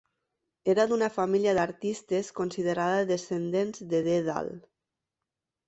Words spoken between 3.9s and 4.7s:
de Dèdal.